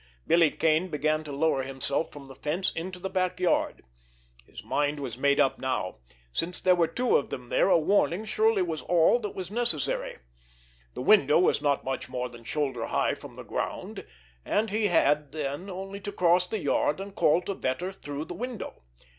[0.25, 3.83] Billy Kane began to lower himself from the fence into the backyard.
[4.47, 5.97] His mind was made up now.
[6.33, 10.17] Since there were two of them there, a warning surely was all that was necessary.
[10.95, 14.03] The window was not much more than shoulder high from the ground,
[14.43, 18.33] and he had, then, only to cross the yard and call to Vetter through the
[18.33, 18.81] window.